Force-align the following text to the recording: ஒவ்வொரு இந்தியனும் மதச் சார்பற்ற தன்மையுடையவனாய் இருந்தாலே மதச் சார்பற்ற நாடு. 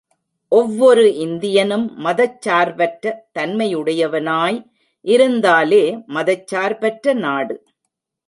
ஒவ்வொரு 0.51 1.03
இந்தியனும் 1.25 1.83
மதச் 1.97 2.41
சார்பற்ற 2.41 3.11
தன்மையுடையவனாய் 3.39 4.57
இருந்தாலே 5.05 5.83
மதச் 6.07 6.47
சார்பற்ற 6.47 7.13
நாடு. 7.13 7.55